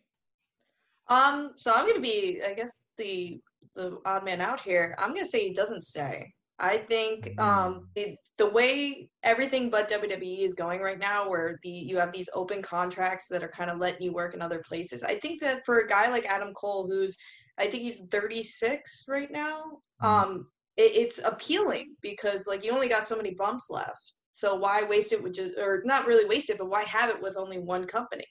Um, 1.09 1.53
so 1.57 1.73
I'm 1.75 1.87
gonna 1.89 1.99
be, 2.01 2.43
I 2.47 2.55
guess, 2.55 2.83
the 2.97 3.41
the 3.75 3.99
odd 4.05 4.25
man 4.25 4.41
out 4.41 4.61
here. 4.61 4.95
I'm 5.01 5.13
gonna 5.15 5.27
say 5.27 5.49
he 5.49 5.53
doesn't 5.53 5.83
stay. 5.83 6.33
I 6.61 6.77
think 6.79 7.19
Mm. 7.37 7.43
um 7.49 7.89
the 7.97 8.17
the 8.39 8.49
way 8.49 9.09
everything 9.25 9.69
but 9.69 9.89
WWE 9.89 10.41
is 10.45 10.55
going 10.55 10.81
right 10.81 10.99
now, 10.99 11.29
where 11.29 11.59
the 11.65 11.71
you 11.71 11.97
have 11.97 12.13
these 12.13 12.29
open 12.35 12.63
contracts 12.63 13.27
that 13.31 13.43
are 13.43 13.49
kind 13.59 13.71
of 13.71 13.79
letting 13.79 14.03
you 14.03 14.13
work 14.13 14.33
in 14.35 14.41
other 14.43 14.63
places. 14.69 15.03
I 15.03 15.17
think 15.17 15.41
that 15.43 15.65
for 15.67 15.81
a 15.81 15.89
guy 15.89 16.09
like 16.09 16.27
Adam 16.27 16.55
Cole, 16.55 16.87
who's 16.89 17.17
I 17.59 17.67
think 17.67 17.83
he's 17.83 18.07
36 18.11 19.07
right 19.09 19.31
now, 19.33 19.81
Mhm. 20.03 20.07
um, 20.07 20.47
it, 20.77 20.95
it's 20.95 21.19
appealing 21.19 21.95
because 22.03 22.47
like 22.47 22.65
you 22.65 22.73
only 22.73 22.89
got 22.89 23.07
so 23.07 23.17
many 23.17 23.35
bumps 23.35 23.71
left. 23.71 24.13
So 24.33 24.55
why 24.55 24.85
waste 24.85 25.13
it 25.13 25.23
with 25.23 25.35
just, 25.35 25.57
or 25.57 25.83
not 25.87 26.07
really 26.07 26.27
waste 26.27 26.51
it, 26.51 26.59
but 26.59 26.69
why 26.69 26.83
have 26.85 27.09
it 27.09 27.23
with 27.23 27.37
only 27.39 27.59
one 27.59 27.87
company? 27.87 28.27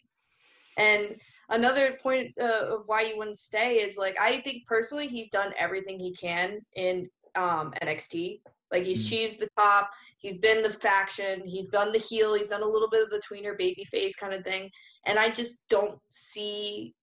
And 0.77 1.15
another 1.49 1.97
point 2.03 2.31
uh, 2.39 2.75
of 2.75 2.83
why 2.85 3.01
you 3.01 3.17
wouldn't 3.17 3.39
stay 3.39 3.77
is 3.77 3.97
like 3.97 4.19
I 4.19 4.41
think 4.41 4.65
personally 4.67 5.07
he's 5.07 5.29
done 5.29 5.53
everything 5.57 5.99
he 5.99 6.13
can 6.13 6.59
in 6.75 7.09
um, 7.35 7.73
NXT. 7.81 8.41
Like 8.71 8.83
he's 8.83 9.03
Mm. 9.03 9.07
achieved 9.07 9.39
the 9.39 9.49
top. 9.57 9.89
He's 10.17 10.39
been 10.39 10.63
the 10.63 10.69
faction. 10.69 11.45
He's 11.45 11.67
done 11.67 11.91
the 11.91 11.99
heel. 11.99 12.33
He's 12.33 12.49
done 12.49 12.63
a 12.63 12.67
little 12.67 12.89
bit 12.89 13.03
of 13.03 13.09
the 13.09 13.21
tweener 13.21 13.57
baby 13.57 13.85
face 13.85 14.15
kind 14.15 14.33
of 14.33 14.43
thing. 14.43 14.69
And 15.05 15.19
I 15.19 15.29
just 15.29 15.67
don't 15.69 15.99
see 16.09 16.93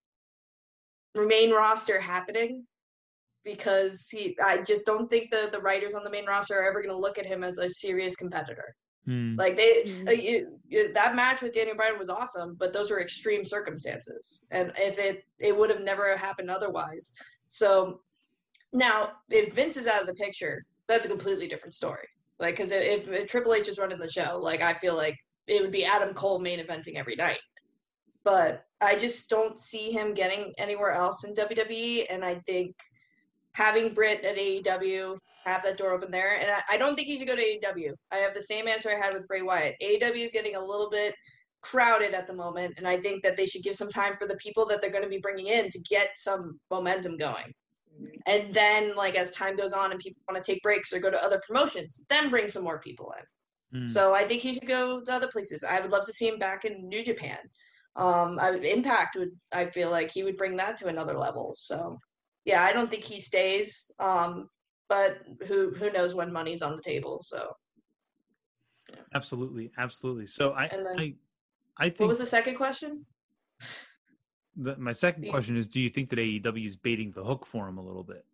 main 1.15 1.51
roster 1.51 1.99
happening 1.99 2.65
because 3.43 4.07
he. 4.09 4.35
I 4.43 4.59
just 4.59 4.85
don't 4.85 5.09
think 5.09 5.31
the 5.31 5.49
the 5.51 5.59
writers 5.59 5.93
on 5.95 6.03
the 6.03 6.09
main 6.09 6.25
roster 6.25 6.59
are 6.59 6.65
ever 6.67 6.81
going 6.81 6.93
to 6.93 6.99
look 6.99 7.17
at 7.17 7.25
him 7.25 7.43
as 7.43 7.57
a 7.57 7.69
serious 7.69 8.15
competitor. 8.15 8.75
Hmm. 9.05 9.35
Like 9.35 9.57
they, 9.57 9.83
like, 10.05 10.23
you- 10.23 10.59
you- 10.67 10.93
that 10.93 11.13
match 11.15 11.41
with 11.41 11.51
Daniel 11.51 11.75
Bryan 11.75 11.99
was 11.99 12.09
awesome, 12.09 12.55
but 12.57 12.71
those 12.71 12.89
were 12.89 13.01
extreme 13.01 13.43
circumstances, 13.43 14.45
and 14.51 14.71
if 14.77 14.97
it 14.97 15.23
it 15.39 15.55
would 15.57 15.69
have 15.69 15.81
never 15.81 16.15
happened 16.15 16.49
otherwise. 16.49 17.13
So 17.49 17.99
now, 18.71 19.11
if 19.29 19.53
Vince 19.53 19.77
is 19.77 19.87
out 19.87 20.01
of 20.01 20.07
the 20.07 20.13
picture, 20.15 20.63
that's 20.87 21.05
a 21.05 21.09
completely 21.09 21.47
different 21.47 21.75
story. 21.75 22.07
Like, 22.39 22.55
because 22.55 22.71
if, 22.71 23.07
if 23.07 23.29
Triple 23.29 23.53
H 23.53 23.67
is 23.67 23.77
running 23.77 23.99
the 23.99 24.09
show, 24.09 24.39
like 24.41 24.61
I 24.61 24.73
feel 24.73 24.95
like 24.95 25.15
it 25.47 25.61
would 25.61 25.71
be 25.71 25.85
Adam 25.85 26.13
Cole 26.13 26.39
main 26.39 26.59
eventing 26.59 26.95
every 26.95 27.15
night. 27.15 27.39
But 28.23 28.65
I 28.81 28.97
just 28.97 29.29
don't 29.29 29.59
see 29.59 29.91
him 29.91 30.13
getting 30.13 30.53
anywhere 30.57 30.91
else 30.91 31.25
in 31.25 31.33
WWE, 31.33 32.05
and 32.09 32.23
I 32.23 32.35
think 32.47 32.75
having 33.53 33.93
Britt 33.93 34.23
at 34.23 34.37
AEW 34.37 35.17
have 35.45 35.63
that 35.63 35.77
door 35.77 35.91
open 35.91 36.11
there. 36.11 36.39
And 36.39 36.51
I, 36.51 36.75
I 36.75 36.77
don't 36.77 36.95
think 36.95 37.07
he 37.07 37.17
should 37.17 37.27
go 37.27 37.35
to 37.35 37.41
AEW. 37.41 37.93
I 38.11 38.17
have 38.17 38.33
the 38.33 38.41
same 38.41 38.67
answer 38.67 38.89
I 38.89 39.03
had 39.03 39.13
with 39.13 39.27
Bray 39.27 39.41
Wyatt. 39.41 39.75
AEW 39.81 40.23
is 40.23 40.31
getting 40.31 40.55
a 40.55 40.63
little 40.63 40.89
bit 40.89 41.15
crowded 41.61 42.13
at 42.13 42.27
the 42.27 42.33
moment, 42.33 42.73
and 42.77 42.87
I 42.87 42.99
think 42.99 43.23
that 43.23 43.37
they 43.37 43.45
should 43.45 43.63
give 43.63 43.75
some 43.75 43.89
time 43.89 44.15
for 44.17 44.27
the 44.27 44.35
people 44.35 44.65
that 44.67 44.81
they're 44.81 44.91
going 44.91 45.03
to 45.03 45.09
be 45.09 45.19
bringing 45.19 45.47
in 45.47 45.69
to 45.69 45.79
get 45.89 46.09
some 46.15 46.59
momentum 46.69 47.17
going. 47.17 47.53
And 48.25 48.53
then, 48.53 48.95
like 48.95 49.15
as 49.15 49.31
time 49.31 49.55
goes 49.55 49.71
on 49.71 49.91
and 49.91 49.99
people 49.99 50.21
want 50.29 50.43
to 50.43 50.51
take 50.51 50.61
breaks 50.61 50.91
or 50.93 50.99
go 50.99 51.11
to 51.11 51.23
other 51.23 51.41
promotions, 51.45 52.03
then 52.09 52.29
bring 52.29 52.47
some 52.47 52.63
more 52.63 52.79
people 52.79 53.13
in. 53.17 53.81
Hmm. 53.81 53.85
So 53.85 54.13
I 54.13 54.25
think 54.25 54.41
he 54.41 54.53
should 54.53 54.67
go 54.67 55.01
to 55.01 55.11
other 55.11 55.27
places. 55.27 55.63
I 55.63 55.79
would 55.79 55.91
love 55.91 56.05
to 56.05 56.13
see 56.13 56.27
him 56.27 56.39
back 56.39 56.65
in 56.65 56.87
New 56.87 57.03
Japan. 57.03 57.37
Um, 57.95 58.39
I 58.39 58.51
would, 58.51 58.65
Impact 58.65 59.15
would. 59.17 59.31
I 59.51 59.67
feel 59.67 59.91
like 59.91 60.11
he 60.11 60.23
would 60.23 60.37
bring 60.37 60.57
that 60.57 60.77
to 60.77 60.87
another 60.87 61.17
level. 61.17 61.53
So, 61.57 61.97
yeah, 62.45 62.63
I 62.63 62.73
don't 62.73 62.89
think 62.89 63.03
he 63.03 63.19
stays. 63.19 63.91
Um, 63.99 64.49
but 64.89 65.19
who 65.47 65.71
who 65.71 65.91
knows 65.91 66.13
when 66.13 66.31
money's 66.31 66.61
on 66.61 66.75
the 66.75 66.81
table? 66.81 67.21
So, 67.23 67.51
Absolutely, 69.15 69.71
absolutely. 69.77 70.27
So 70.27 70.51
I, 70.51 70.65
And 70.65 70.85
then- 70.85 70.99
I, 70.99 71.15
I 71.77 71.85
think 71.89 72.01
what 72.01 72.09
was 72.09 72.19
the 72.19 72.25
second 72.25 72.55
question? 72.55 73.05
that 74.57 74.79
my 74.79 74.91
second 74.91 75.23
the- 75.23 75.29
question 75.29 75.57
is: 75.57 75.67
Do 75.67 75.79
you 75.79 75.89
think 75.89 76.09
that 76.09 76.19
AEW 76.19 76.65
is 76.65 76.75
baiting 76.75 77.11
the 77.11 77.23
hook 77.23 77.45
for 77.45 77.67
him 77.67 77.77
a 77.77 77.81
little 77.83 78.03
bit? 78.03 78.25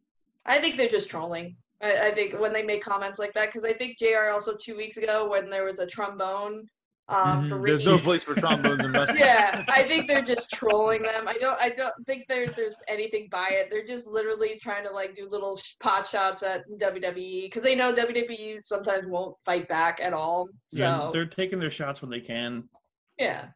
I 0.45 0.59
think 0.59 0.77
they're 0.77 0.89
just 0.89 1.09
trolling. 1.09 1.55
I, 1.81 2.07
I 2.07 2.11
think 2.11 2.37
when 2.39 2.51
they 2.51 2.63
make 2.63 2.83
comments 2.83 3.19
like 3.19 3.33
that, 3.33 3.47
because 3.47 3.63
I 3.63 3.73
think 3.73 3.97
Jr. 3.99 4.31
also 4.33 4.53
two 4.59 4.75
weeks 4.75 4.97
ago 4.97 5.29
when 5.29 5.49
there 5.49 5.63
was 5.63 5.79
a 5.79 5.87
trombone 5.87 6.67
um, 7.09 7.45
for 7.45 7.55
Mhm. 7.55 7.61
Ricky. 7.63 7.75
There's 7.75 7.85
no 7.85 7.97
place 7.97 8.23
for 8.23 8.35
trombones 8.35 8.83
in 8.83 8.91
wrestling. 8.93 9.19
yeah, 9.19 9.65
I 9.69 9.83
think 9.83 10.07
they're 10.07 10.21
just 10.21 10.51
trolling 10.51 11.01
them. 11.01 11.27
I 11.27 11.33
don't. 11.33 11.59
I 11.59 11.69
don't 11.69 11.93
think 12.05 12.25
there, 12.29 12.47
there's 12.47 12.77
anything 12.87 13.27
by 13.31 13.49
it. 13.51 13.69
They're 13.71 13.85
just 13.85 14.07
literally 14.07 14.59
trying 14.61 14.83
to 14.85 14.91
like 14.91 15.15
do 15.15 15.27
little 15.29 15.59
pot 15.81 16.07
shots 16.07 16.43
at 16.43 16.63
WWE 16.77 17.43
because 17.45 17.63
they 17.63 17.75
know 17.75 17.91
WWE 17.93 18.61
sometimes 18.61 19.07
won't 19.07 19.35
fight 19.43 19.67
back 19.67 19.99
at 20.01 20.13
all. 20.13 20.47
So 20.67 20.77
Yeah, 20.83 21.09
they're 21.11 21.25
taking 21.25 21.59
their 21.59 21.71
shots 21.71 22.01
when 22.01 22.11
they 22.11 22.21
can. 22.21 22.69
Yeah. 23.17 23.47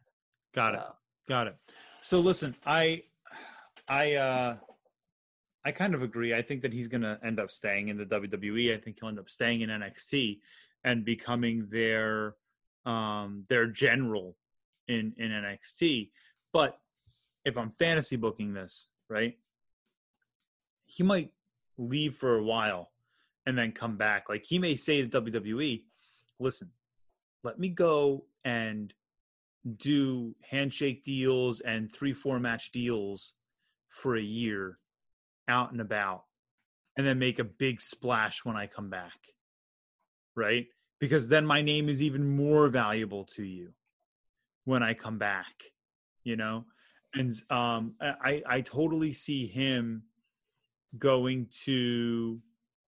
Got 0.54 0.74
it. 0.74 0.80
so. 0.80 0.94
Got 1.28 1.46
it. 1.46 1.56
So 2.02 2.20
listen, 2.20 2.54
I 2.66 3.02
I 3.88 4.14
uh 4.16 4.56
I 5.64 5.72
kind 5.72 5.94
of 5.94 6.02
agree. 6.02 6.34
I 6.34 6.42
think 6.42 6.60
that 6.60 6.74
he's 6.74 6.88
going 6.88 7.00
to 7.00 7.18
end 7.24 7.40
up 7.40 7.50
staying 7.50 7.88
in 7.88 7.96
the 7.96 8.04
WWE. 8.04 8.74
I 8.76 8.78
think 8.78 8.98
he'll 9.00 9.08
end 9.08 9.18
up 9.18 9.30
staying 9.30 9.62
in 9.62 9.70
NXT 9.70 10.40
and 10.84 11.06
becoming 11.06 11.66
their 11.70 12.34
um 12.86 13.44
their 13.48 13.66
general 13.66 14.36
in 14.88 15.14
in 15.16 15.30
NXT. 15.30 16.10
But 16.52 16.78
if 17.44 17.58
I'm 17.58 17.70
fantasy 17.70 18.16
booking 18.16 18.54
this, 18.54 18.88
right? 19.08 19.38
He 20.86 21.02
might 21.02 21.30
leave 21.76 22.16
for 22.16 22.36
a 22.36 22.44
while 22.44 22.92
and 23.46 23.56
then 23.58 23.72
come 23.72 23.96
back. 23.96 24.28
Like 24.28 24.44
he 24.44 24.58
may 24.58 24.76
say 24.76 25.02
to 25.02 25.20
WWE, 25.20 25.84
"Listen, 26.38 26.70
let 27.42 27.58
me 27.58 27.68
go 27.68 28.26
and 28.44 28.92
do 29.76 30.34
handshake 30.42 31.04
deals 31.04 31.60
and 31.60 31.92
three 31.92 32.12
four 32.12 32.38
match 32.38 32.70
deals 32.72 33.34
for 33.88 34.16
a 34.16 34.22
year 34.22 34.78
out 35.48 35.72
and 35.72 35.80
about 35.80 36.24
and 36.96 37.06
then 37.06 37.18
make 37.18 37.38
a 37.38 37.44
big 37.44 37.80
splash 37.80 38.44
when 38.44 38.56
I 38.56 38.66
come 38.66 38.90
back. 38.90 39.18
Right? 40.34 40.66
Because 41.04 41.28
then 41.28 41.44
my 41.44 41.60
name 41.60 41.90
is 41.90 42.00
even 42.00 42.26
more 42.34 42.70
valuable 42.70 43.24
to 43.36 43.42
you 43.44 43.74
when 44.64 44.82
I 44.82 44.94
come 44.94 45.18
back, 45.18 45.64
you 46.22 46.34
know? 46.34 46.64
And 47.12 47.30
um 47.50 47.94
I 48.00 48.42
I 48.46 48.62
totally 48.62 49.12
see 49.12 49.46
him 49.46 50.04
going 50.98 51.46
to 51.64 52.40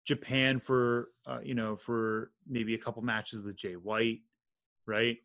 Japan 0.07 0.59
for 0.61 1.11
uh, 1.27 1.41
you 1.43 1.55
know 1.55 1.77
for 1.77 2.31
maybe 2.49 2.73
a 2.75 2.79
couple 2.79 3.03
matches 3.03 3.43
with 3.43 3.55
Jay 3.55 3.75
White, 3.75 4.21
right? 4.87 5.19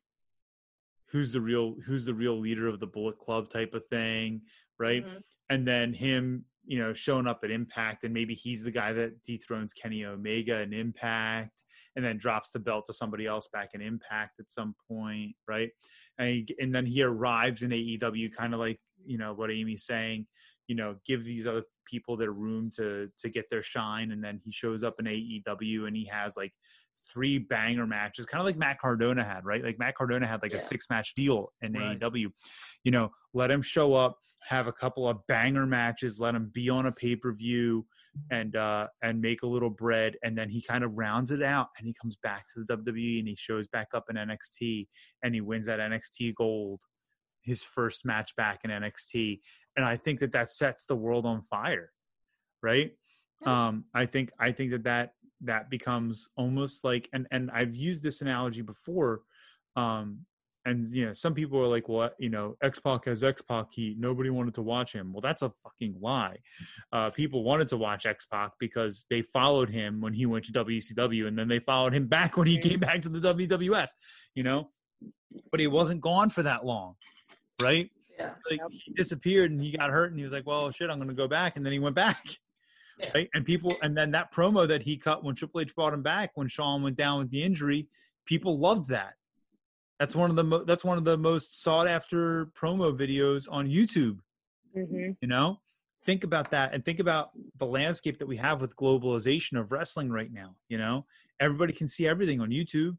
Who's 1.11 1.31
the 1.31 1.39
real 1.39 1.75
who's 1.85 2.03
the 2.03 2.13
real 2.13 2.37
leader 2.37 2.67
of 2.67 2.81
the 2.81 2.87
Bullet 2.87 3.17
Club 3.17 3.49
type 3.49 3.73
of 3.73 3.87
thing, 3.87 4.41
right? 4.77 5.05
Mhm. 5.05 5.23
And 5.49 5.65
then 5.65 5.93
him, 5.93 6.43
you 6.71 6.79
know, 6.79 6.93
showing 6.93 7.27
up 7.27 7.41
at 7.43 7.51
Impact 7.51 8.05
and 8.05 8.13
maybe 8.13 8.33
he's 8.33 8.63
the 8.63 8.71
guy 8.71 8.93
that 8.93 9.21
dethrones 9.23 9.73
Kenny 9.73 10.05
Omega 10.05 10.61
in 10.61 10.71
Impact 10.71 11.65
and 11.97 12.05
then 12.05 12.17
drops 12.17 12.51
the 12.51 12.59
belt 12.59 12.85
to 12.85 12.93
somebody 12.93 13.27
else 13.27 13.49
back 13.51 13.71
in 13.73 13.81
Impact 13.81 14.39
at 14.39 14.49
some 14.49 14.73
point, 14.87 15.35
right? 15.49 15.71
And 16.17 16.29
he, 16.29 16.55
and 16.59 16.73
then 16.73 16.85
he 16.85 17.03
arrives 17.03 17.63
in 17.63 17.71
AEW 17.71 18.33
kind 18.33 18.53
of 18.53 18.61
like, 18.61 18.79
you 19.05 19.17
know, 19.17 19.33
what 19.33 19.51
Amy's 19.51 19.83
saying, 19.83 20.27
you 20.67 20.75
know, 20.75 20.95
give 21.05 21.25
these 21.25 21.45
other 21.45 21.65
people 21.85 22.15
their 22.15 22.31
room 22.31 22.71
to 22.77 23.09
to 23.19 23.27
get 23.27 23.49
their 23.49 23.63
shine 23.63 24.11
and 24.11 24.23
then 24.23 24.39
he 24.41 24.49
shows 24.49 24.81
up 24.81 24.95
in 24.97 25.07
AEW 25.07 25.87
and 25.87 25.95
he 25.97 26.05
has 26.05 26.37
like 26.37 26.53
three 27.11 27.37
banger 27.37 27.85
matches, 27.87 28.25
kind 28.25 28.39
of 28.39 28.45
like 28.45 28.57
Matt 28.57 28.79
Cardona 28.79 29.23
had, 29.23 29.45
right? 29.45 29.63
Like 29.63 29.79
Matt 29.79 29.95
Cardona 29.95 30.27
had 30.27 30.41
like 30.41 30.51
Yeah. 30.51 30.59
a 30.59 30.61
six 30.61 30.89
match 30.89 31.13
deal 31.15 31.51
in 31.61 31.73
Right. 31.73 31.99
AEW. 31.99 32.31
You 32.83 32.91
know, 32.91 33.11
let 33.33 33.49
him 33.51 33.61
show 33.61 33.93
up, 33.93 34.17
have 34.47 34.67
a 34.67 34.71
couple 34.73 35.07
of 35.07 35.25
banger 35.27 35.65
matches, 35.65 36.19
let 36.19 36.35
him 36.35 36.49
be 36.53 36.69
on 36.69 36.85
a 36.85 36.91
pay 36.91 37.15
per 37.15 37.31
view, 37.33 37.85
and 38.29 38.55
uh 38.55 38.87
and 39.01 39.21
make 39.21 39.41
a 39.43 39.47
little 39.47 39.69
bread, 39.69 40.17
and 40.23 40.37
then 40.37 40.49
he 40.49 40.61
kind 40.61 40.83
of 40.83 40.91
rounds 40.97 41.31
it 41.31 41.41
out, 41.41 41.67
and 41.77 41.87
he 41.87 41.93
comes 41.93 42.17
back 42.17 42.45
to 42.53 42.59
the 42.63 42.77
WWE 42.77 43.19
and 43.19 43.27
he 43.27 43.35
shows 43.35 43.67
back 43.67 43.87
up 43.93 44.05
in 44.09 44.15
NXT, 44.17 44.87
and 45.23 45.33
he 45.33 45.41
wins 45.41 45.65
that 45.67 45.79
NXT 45.79 46.33
gold, 46.35 46.81
his 47.41 47.63
first 47.63 48.05
match 48.05 48.35
back 48.35 48.59
in 48.63 48.69
NXT, 48.71 49.39
and 49.75 49.85
I 49.85 49.95
think 49.97 50.19
that 50.19 50.31
that 50.33 50.49
sets 50.49 50.85
the 50.85 50.95
world 50.95 51.25
on 51.25 51.41
fire, 51.43 51.91
right? 52.61 52.91
Yeah. 53.41 53.67
Um, 53.67 53.85
I 53.93 54.05
think 54.05 54.31
I 54.39 54.51
think 54.51 54.71
that 54.71 54.83
that 54.83 55.13
that 55.43 55.69
becomes 55.69 56.29
almost 56.37 56.83
like 56.83 57.09
and 57.13 57.27
and 57.31 57.49
I've 57.51 57.75
used 57.75 58.03
this 58.03 58.21
analogy 58.21 58.61
before 58.61 59.21
um 59.75 60.19
and 60.65 60.85
you 60.93 61.07
know 61.07 61.13
some 61.13 61.33
people 61.33 61.59
are 61.59 61.67
like 61.67 61.89
well 61.89 62.11
you 62.19 62.29
know 62.29 62.55
X-Pac 62.61 63.05
has 63.05 63.23
X-Pac 63.23 63.67
heat. 63.71 63.97
Nobody 63.99 64.29
wanted 64.29 64.53
to 64.55 64.61
watch 64.61 64.93
him. 64.93 65.11
Well 65.11 65.21
that's 65.21 65.41
a 65.41 65.49
fucking 65.49 65.95
lie. 65.99 66.37
Uh 66.91 67.09
people 67.09 67.43
wanted 67.43 67.67
to 67.69 67.77
watch 67.77 68.05
X-Pac 68.05 68.51
because 68.59 69.05
they 69.09 69.21
followed 69.21 69.69
him 69.69 70.01
when 70.01 70.13
he 70.13 70.25
went 70.25 70.45
to 70.45 70.51
WCW 70.51 71.27
and 71.27 71.37
then 71.37 71.47
they 71.47 71.59
followed 71.59 71.93
him 71.93 72.07
back 72.07 72.37
when 72.37 72.47
he 72.47 72.57
came 72.57 72.79
back 72.79 73.01
to 73.01 73.09
the 73.09 73.33
WWF 73.33 73.87
you 74.35 74.43
know? 74.43 74.69
But 75.49 75.59
he 75.59 75.67
wasn't 75.67 76.01
gone 76.01 76.29
for 76.29 76.43
that 76.43 76.65
long 76.65 76.95
right? 77.61 77.89
Yeah. 78.19 78.31
like 78.49 78.59
he 78.69 78.91
disappeared 78.93 79.49
and 79.51 79.59
he 79.59 79.71
got 79.71 79.89
hurt 79.89 80.11
and 80.11 80.19
he 80.19 80.23
was 80.23 80.33
like 80.33 80.45
well 80.45 80.69
shit 80.69 80.89
I'm 80.91 80.97
going 80.97 81.07
to 81.07 81.15
go 81.15 81.27
back 81.27 81.55
and 81.55 81.65
then 81.65 81.73
he 81.73 81.79
went 81.79 81.95
back 81.95 82.23
Yeah. 83.01 83.11
right? 83.15 83.29
And 83.33 83.45
people, 83.45 83.77
and 83.81 83.95
then 83.95 84.11
that 84.11 84.33
promo 84.33 84.67
that 84.67 84.81
he 84.83 84.97
cut 84.97 85.23
when 85.23 85.35
Triple 85.35 85.61
H 85.61 85.75
brought 85.75 85.93
him 85.93 86.03
back 86.03 86.31
when 86.35 86.47
Shawn 86.47 86.83
went 86.83 86.97
down 86.97 87.19
with 87.19 87.29
the 87.29 87.43
injury, 87.43 87.87
people 88.25 88.57
loved 88.57 88.89
that. 88.89 89.13
That's 89.99 90.15
one 90.15 90.29
of 90.29 90.35
the 90.35 90.43
mo- 90.43 90.63
that's 90.63 90.83
one 90.83 90.97
of 90.97 91.03
the 91.03 91.17
most 91.17 91.61
sought 91.61 91.87
after 91.87 92.47
promo 92.47 92.97
videos 92.97 93.47
on 93.51 93.67
YouTube. 93.67 94.19
hmm 94.73 95.11
You 95.21 95.27
know, 95.27 95.59
think 96.05 96.23
about 96.23 96.49
that 96.51 96.73
and 96.73 96.83
think 96.83 96.99
about 96.99 97.31
the 97.57 97.65
landscape 97.65 98.17
that 98.19 98.27
we 98.27 98.37
have 98.37 98.61
with 98.61 98.75
globalization 98.75 99.59
of 99.59 99.71
wrestling 99.71 100.09
right 100.11 100.31
now. 100.31 100.55
You 100.69 100.79
know, 100.79 101.05
everybody 101.39 101.73
can 101.73 101.87
see 101.87 102.07
everything 102.07 102.41
on 102.41 102.49
YouTube. 102.49 102.97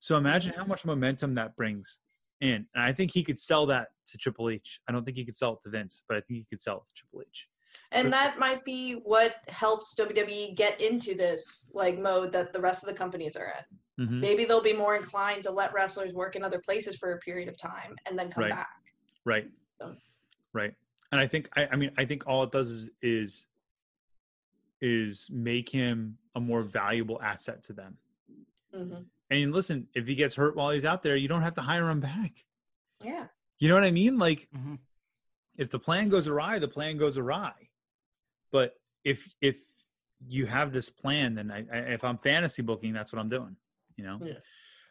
So 0.00 0.16
imagine 0.16 0.52
how 0.56 0.64
much 0.64 0.84
momentum 0.84 1.34
that 1.34 1.56
brings 1.56 1.98
in. 2.40 2.66
And 2.74 2.84
I 2.84 2.92
think 2.92 3.10
he 3.12 3.22
could 3.22 3.38
sell 3.38 3.66
that 3.66 3.88
to 4.06 4.18
Triple 4.18 4.50
H. 4.50 4.80
I 4.88 4.92
don't 4.92 5.04
think 5.04 5.16
he 5.16 5.24
could 5.24 5.36
sell 5.36 5.54
it 5.54 5.62
to 5.62 5.70
Vince, 5.70 6.02
but 6.08 6.16
I 6.16 6.20
think 6.20 6.38
he 6.38 6.44
could 6.44 6.60
sell 6.60 6.78
it 6.78 6.86
to 6.86 6.92
Triple 6.94 7.22
H. 7.22 7.46
And 7.92 8.12
that 8.12 8.38
might 8.38 8.64
be 8.64 8.94
what 8.94 9.34
helps 9.48 9.94
WWE 9.94 10.54
get 10.56 10.80
into 10.80 11.14
this 11.14 11.70
like 11.74 11.98
mode 11.98 12.32
that 12.32 12.52
the 12.52 12.60
rest 12.60 12.82
of 12.82 12.88
the 12.88 12.94
companies 12.94 13.36
are 13.36 13.54
in. 13.98 14.06
Mhm. 14.06 14.20
Maybe 14.20 14.44
they'll 14.44 14.60
be 14.62 14.72
more 14.74 14.94
inclined 14.96 15.42
to 15.44 15.50
let 15.50 15.72
wrestlers 15.72 16.12
work 16.12 16.36
in 16.36 16.42
other 16.44 16.58
places 16.60 16.96
for 16.96 17.12
a 17.12 17.18
period 17.18 17.48
of 17.48 17.56
time 17.56 17.94
and 18.06 18.18
then 18.18 18.30
come 18.30 18.44
Right. 18.44 18.52
back. 18.52 18.68
Right. 19.24 19.48
Right. 20.52 20.74
And 21.12 21.20
I 21.20 21.26
think 21.26 21.48
I, 21.56 21.66
I 21.66 21.76
mean 21.76 21.90
I 21.96 22.04
think 22.04 22.26
all 22.26 22.42
it 22.42 22.50
does 22.50 22.70
is 22.70 22.90
is 23.02 23.46
is 24.80 25.28
make 25.30 25.68
him 25.70 26.18
a 26.34 26.40
more 26.40 26.62
valuable 26.62 27.20
asset 27.22 27.62
to 27.64 27.72
them. 27.72 27.96
hmm 28.74 29.02
And 29.30 29.52
listen, 29.52 29.88
if 29.94 30.06
he 30.06 30.14
gets 30.14 30.34
hurt 30.34 30.54
while 30.56 30.70
he's 30.70 30.84
out 30.84 31.02
there, 31.02 31.16
you 31.16 31.28
don't 31.28 31.42
have 31.42 31.54
to 31.54 31.62
hire 31.62 31.88
him 31.88 32.00
back. 32.00 32.44
Yeah. 33.02 33.26
You 33.58 33.68
know 33.68 33.74
what 33.74 33.84
I 33.84 33.90
mean? 33.90 34.18
Like 34.18 34.48
Mhm. 34.54 34.78
if 35.56 35.70
the 35.70 35.78
plan 35.78 36.08
goes 36.10 36.28
awry, 36.28 36.58
the 36.58 36.68
plan 36.68 36.98
goes 36.98 37.16
awry. 37.16 37.65
But 38.52 38.74
if 39.04 39.28
if 39.40 39.56
you 40.26 40.46
have 40.46 40.72
this 40.72 40.88
plan, 40.88 41.34
then 41.34 41.50
I, 41.50 41.64
I 41.72 41.78
if 41.92 42.04
I'm 42.04 42.18
fantasy 42.18 42.62
booking, 42.62 42.92
that's 42.92 43.12
what 43.12 43.20
I'm 43.20 43.28
doing. 43.28 43.56
You 43.96 44.04
know. 44.04 44.18
Yeah. 44.22 44.34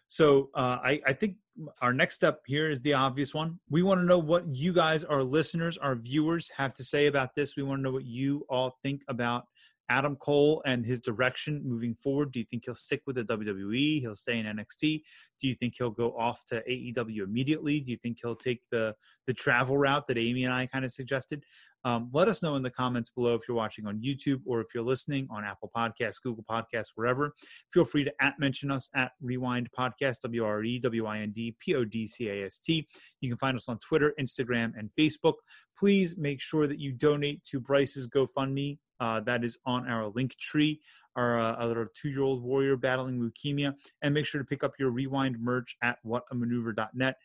So 0.07 0.50
uh, 0.55 0.79
I 0.83 1.01
I 1.05 1.13
think 1.13 1.38
our 1.81 1.93
next 1.93 2.15
step 2.15 2.41
here 2.45 2.69
is 2.69 2.81
the 2.81 2.93
obvious 2.93 3.33
one. 3.33 3.59
We 3.69 3.81
want 3.81 4.01
to 4.01 4.05
know 4.05 4.19
what 4.19 4.47
you 4.47 4.74
guys, 4.74 5.03
our 5.03 5.24
listeners, 5.24 5.77
our 5.77 5.95
viewers, 5.95 6.50
have 6.55 6.74
to 6.75 6.83
say 6.83 7.07
about 7.07 7.33
this. 7.35 7.55
We 7.55 7.63
want 7.63 7.79
to 7.79 7.83
know 7.83 7.91
what 7.91 8.05
you 8.05 8.45
all 8.50 8.77
think 8.83 9.01
about 9.07 9.45
Adam 9.89 10.15
Cole 10.15 10.62
and 10.65 10.85
his 10.85 11.00
direction 11.00 11.62
moving 11.63 11.93
forward. 11.93 12.31
Do 12.31 12.39
you 12.39 12.45
think 12.45 12.63
he'll 12.65 12.75
stick 12.75 13.01
with 13.05 13.15
the 13.15 13.24
WWE? 13.24 14.01
He'll 14.01 14.15
stay 14.15 14.39
in 14.39 14.45
NXT? 14.45 15.01
Do 15.39 15.47
you 15.47 15.53
think 15.53 15.75
he'll 15.77 15.91
go 15.91 16.15
off 16.17 16.45
to 16.47 16.63
AEW 16.69 17.24
immediately? 17.24 17.79
Do 17.79 17.91
you 17.91 17.97
think 17.97 18.19
he'll 18.21 18.35
take 18.35 18.62
the 18.71 18.95
the 19.27 19.33
travel 19.33 19.77
route 19.77 20.07
that 20.07 20.17
Amy 20.17 20.43
and 20.45 20.53
I 20.53 20.65
kind 20.67 20.85
of 20.85 20.91
suggested? 20.91 21.43
Um, 21.86 22.10
let 22.12 22.27
us 22.27 22.42
know 22.42 22.56
in 22.56 22.63
the 22.63 22.72
comments 22.72 23.12
below 23.12 23.36
if 23.36 23.44
you're 23.48 23.56
watching 23.56 23.86
on 23.86 24.01
YouTube 24.01 24.42
or 24.46 24.60
if 24.60 24.68
you're 24.74 24.84
listening 24.84 25.27
on 25.30 25.46
Apple 25.46 25.72
Podcasts, 25.75 26.22
Google 26.22 26.44
Podcasts, 26.50 26.89
wherever. 26.96 27.34
Feel 27.72 27.86
free 27.86 28.04
to 28.04 28.12
at 28.20 28.34
mention 28.39 28.72
us 28.72 28.89
at 28.96 29.12
Rewind 29.22 29.70
Podcast, 29.77 30.22
W 30.24 30.44
R 30.44 30.63
E 30.63 30.80
W 30.80 31.06
I 31.06 31.20
N 31.20 31.32
D 31.32 31.56
P 31.60 31.75
O 31.75 31.86
D 31.86 32.08
C 32.08 32.27
A 32.30 32.48
S 32.48 32.58
T. 32.58 32.88
You 33.22 33.30
can 33.30 33.38
find 33.38 33.56
us 33.56 33.70
on 33.70 33.77
Twitter, 33.80 34.13
Instagram, 34.20 34.74
and 34.77 34.89
Facebook. 35.00 35.36
Please 35.77 36.18
make 36.18 36.42
sure 36.42 36.65
that 36.68 36.80
you 36.80 36.92
donate 36.92 37.44
to 37.46 37.60
Bryce's 37.60 38.08
GoFundMe. 38.08 38.80
Uh, 39.00 39.20
that 39.20 39.44
is 39.44 39.58
on 39.65 39.88
our 39.88 40.10
LinkTree. 40.12 40.80
Our, 41.15 41.39
uh, 41.39 41.54
our 41.54 41.68
little 41.68 41.86
two-year-old 41.94 42.44
warrior 42.44 42.75
battling 42.75 43.20
leukemia, 43.22 43.74
and 44.01 44.13
make 44.13 44.25
sure 44.25 44.42
to 44.42 44.46
pick 44.46 44.65
up 44.65 44.74
your 44.77 44.89
Wre-Wind 44.89 45.38
merch 45.39 45.77
at 45.82 45.98
whatamaneuver.net. 46.06 47.15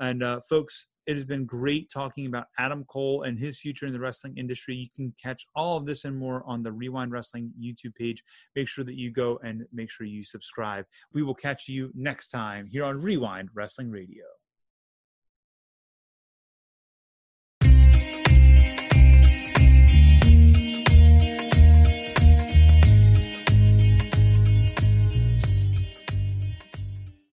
And 0.00 0.22
uh, 0.22 0.40
folks, 0.50 0.84
it 1.08 1.14
has 1.14 1.24
been 1.24 1.46
great 1.46 1.90
talking 1.90 2.26
about 2.26 2.48
Adam 2.58 2.84
Cole 2.84 3.22
and 3.22 3.38
his 3.38 3.58
future 3.58 3.86
in 3.86 3.94
the 3.94 3.98
wrestling 3.98 4.36
industry. 4.36 4.74
You 4.74 4.88
can 4.94 5.14
catch 5.20 5.46
all 5.56 5.78
of 5.78 5.86
this 5.86 6.04
and 6.04 6.14
more 6.14 6.42
on 6.46 6.60
the 6.60 6.70
Wre-Wind 6.70 7.10
Wrestling 7.10 7.50
YouTube 7.58 7.94
page. 7.94 8.22
Make 8.54 8.68
sure 8.68 8.84
that 8.84 8.94
you 8.94 9.10
go 9.10 9.40
and 9.42 9.64
make 9.72 9.90
sure 9.90 10.06
you 10.06 10.22
subscribe. 10.22 10.84
We 11.14 11.22
will 11.22 11.34
catch 11.34 11.66
you 11.66 11.90
next 11.94 12.28
time 12.28 12.66
here 12.66 12.84
on 12.84 13.00
Wre-Wind 13.00 13.48
Wrestling 13.54 13.90
Radio. 13.90 14.24